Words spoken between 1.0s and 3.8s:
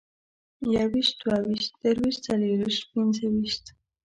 دوه ويشت، درويشت، څلرويشت، پينځويشت